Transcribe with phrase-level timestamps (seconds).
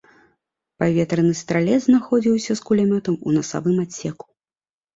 [0.83, 4.25] Паветраны стралец знаходзіўся з кулямётам у насавым адсеку.